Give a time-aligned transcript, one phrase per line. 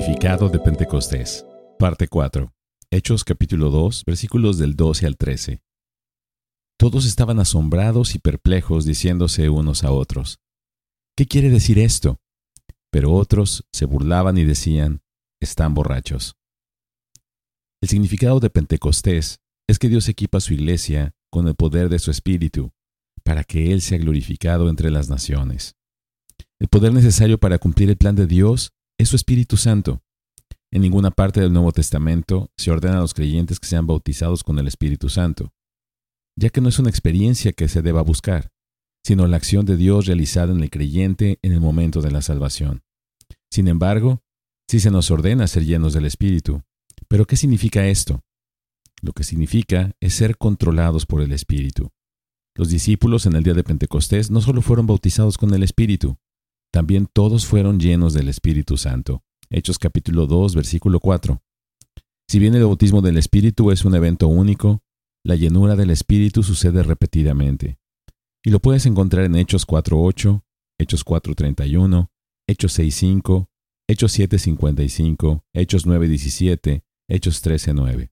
[0.00, 1.44] significado de Pentecostés.
[1.78, 2.50] Parte 4.
[2.90, 5.62] Hechos capítulo 2, versículos del 12 al 13.
[6.78, 10.40] Todos estaban asombrados y perplejos diciéndose unos a otros,
[11.18, 12.18] ¿qué quiere decir esto?
[12.90, 15.02] Pero otros se burlaban y decían,
[15.38, 16.34] están borrachos.
[17.82, 21.98] El significado de Pentecostés es que Dios equipa a su iglesia con el poder de
[21.98, 22.72] su Espíritu,
[23.22, 25.74] para que Él sea glorificado entre las naciones.
[26.58, 30.02] El poder necesario para cumplir el plan de Dios es su Espíritu Santo.
[30.70, 34.58] En ninguna parte del Nuevo Testamento se ordena a los creyentes que sean bautizados con
[34.58, 35.54] el Espíritu Santo,
[36.36, 38.52] ya que no es una experiencia que se deba buscar,
[39.02, 42.82] sino la acción de Dios realizada en el creyente en el momento de la salvación.
[43.50, 44.22] Sin embargo,
[44.68, 46.62] sí se nos ordena ser llenos del Espíritu.
[47.08, 48.22] Pero ¿qué significa esto?
[49.00, 51.88] Lo que significa es ser controlados por el Espíritu.
[52.54, 56.18] Los discípulos en el día de Pentecostés no solo fueron bautizados con el Espíritu,
[56.72, 59.22] también todos fueron llenos del Espíritu Santo.
[59.50, 61.42] Hechos capítulo 2, versículo 4.
[62.28, 64.82] Si bien el bautismo del Espíritu es un evento único,
[65.24, 67.78] la llenura del Espíritu sucede repetidamente.
[68.44, 70.42] Y lo puedes encontrar en Hechos 4.8,
[70.78, 72.08] Hechos 4.31,
[72.46, 73.48] Hechos 6.5,
[73.88, 78.10] Hechos 7.55, Hechos 9.17, Hechos 13.9.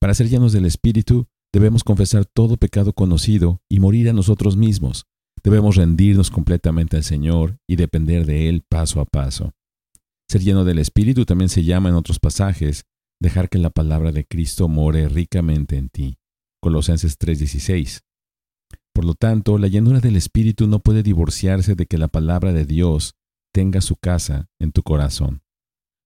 [0.00, 5.06] Para ser llenos del Espíritu, debemos confesar todo pecado conocido y morir a nosotros mismos,
[5.42, 9.52] Debemos rendirnos completamente al Señor y depender de Él paso a paso.
[10.28, 12.84] Ser lleno del Espíritu también se llama en otros pasajes
[13.20, 16.18] dejar que la palabra de Cristo more ricamente en ti.
[16.62, 18.02] Colosenses 3:16.
[18.92, 22.66] Por lo tanto, la llenura del Espíritu no puede divorciarse de que la palabra de
[22.66, 23.14] Dios
[23.52, 25.42] tenga su casa en tu corazón.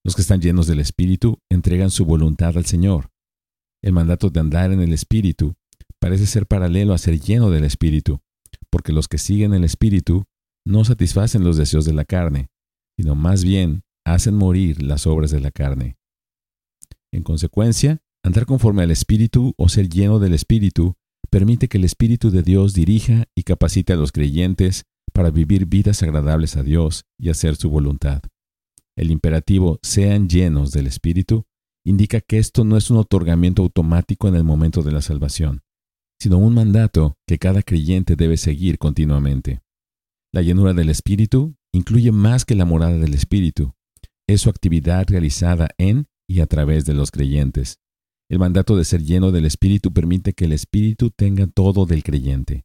[0.04, 3.10] Los que están llenos del Espíritu entregan su voluntad al Señor.
[3.82, 5.54] El mandato de andar en el Espíritu
[5.98, 8.23] parece ser paralelo a ser lleno del Espíritu
[8.75, 10.25] porque los que siguen el Espíritu
[10.67, 12.48] no satisfacen los deseos de la carne,
[12.98, 15.97] sino más bien hacen morir las obras de la carne.
[17.12, 20.97] En consecuencia, andar conforme al Espíritu o ser lleno del Espíritu
[21.31, 26.03] permite que el Espíritu de Dios dirija y capacite a los creyentes para vivir vidas
[26.03, 28.22] agradables a Dios y hacer su voluntad.
[28.97, 31.47] El imperativo sean llenos del Espíritu
[31.87, 35.62] indica que esto no es un otorgamiento automático en el momento de la salvación,
[36.24, 39.60] sino un mandato que cada creyente debe seguir continuamente.
[40.32, 43.74] La llenura del Espíritu incluye más que la morada del Espíritu,
[44.26, 47.76] es su actividad realizada en y a través de los creyentes.
[48.30, 52.64] El mandato de ser lleno del Espíritu permite que el Espíritu tenga todo del creyente.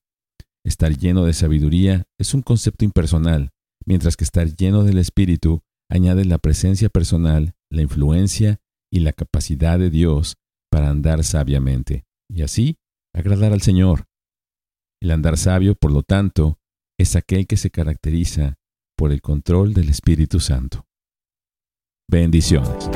[0.66, 3.50] Estar lleno de sabiduría es un concepto impersonal,
[3.86, 9.78] mientras que estar lleno del Espíritu añade la presencia personal, la influencia y la capacidad
[9.78, 10.38] de Dios
[10.72, 12.06] para andar sabiamente.
[12.30, 12.78] Y así,
[13.14, 14.06] agradar al Señor.
[15.02, 16.60] El andar sabio, por lo tanto,
[17.00, 18.56] es aquel que se caracteriza
[18.98, 20.86] por el control del Espíritu Santo.
[22.10, 22.90] Bendiciones.